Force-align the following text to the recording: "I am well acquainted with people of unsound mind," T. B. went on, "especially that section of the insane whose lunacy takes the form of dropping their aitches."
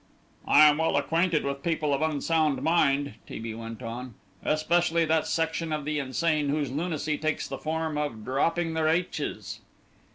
"I 0.47 0.65
am 0.67 0.79
well 0.79 0.97
acquainted 0.97 1.45
with 1.45 1.61
people 1.61 1.93
of 1.93 2.01
unsound 2.01 2.63
mind," 2.63 3.13
T. 3.27 3.37
B. 3.37 3.53
went 3.53 3.83
on, 3.83 4.15
"especially 4.43 5.05
that 5.05 5.27
section 5.27 5.71
of 5.71 5.85
the 5.85 5.99
insane 5.99 6.49
whose 6.49 6.71
lunacy 6.71 7.19
takes 7.19 7.47
the 7.47 7.59
form 7.59 7.99
of 7.99 8.25
dropping 8.25 8.73
their 8.73 8.87
aitches." 8.87 9.59